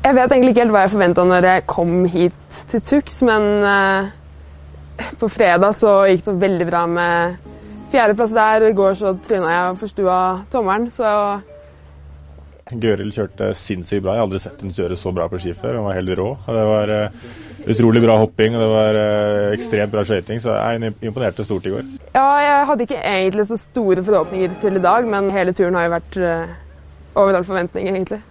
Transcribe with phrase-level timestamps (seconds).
[0.00, 3.48] Jeg vet egentlig ikke helt hva jeg forventa når jeg kom hit til Tux, men
[3.68, 7.50] eh, på fredag så gikk det veldig bra med
[7.92, 8.64] fjerdeplass der.
[8.70, 10.18] I går så tryna jeg og forstua
[10.52, 11.10] tommelen, så
[12.70, 14.14] Gøril kjørte sinnssykt bra.
[14.14, 15.80] Jeg har aldri sett henne kjøre så bra på ski før.
[15.80, 16.28] Hun var helt rå.
[16.38, 17.28] Og det var eh,
[17.74, 20.40] utrolig bra hopping og det var eh, ekstremt bra skøyting.
[20.42, 21.92] Så jeg imponerte stort i går.
[22.14, 25.88] Ja, jeg hadde ikke egentlig så store forhåpninger til i dag, men hele turen har
[25.88, 26.58] jo vært uh,
[27.20, 28.22] over all forventning, egentlig.